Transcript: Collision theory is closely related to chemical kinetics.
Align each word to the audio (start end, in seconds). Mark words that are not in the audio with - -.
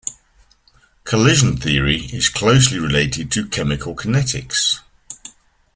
Collision 1.03 1.57
theory 1.57 2.05
is 2.05 2.27
closely 2.27 2.79
related 2.79 3.31
to 3.33 3.47
chemical 3.47 3.95
kinetics. 3.95 4.79